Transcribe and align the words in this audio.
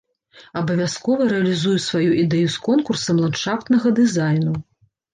Абавязкова 0.61 1.27
рэалізую 1.33 1.75
сваю 1.87 2.11
ідэю 2.23 2.49
з 2.57 2.65
конкурсам 2.71 3.23
ландшафтнага 3.29 3.97
дызайну. 4.05 4.61